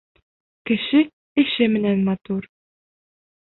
Кеше 0.69 1.01
эше 1.45 1.69
менән 1.75 2.03
матур. 2.11 2.51